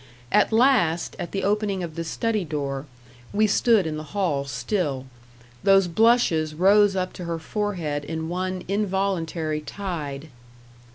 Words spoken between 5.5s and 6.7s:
those blushes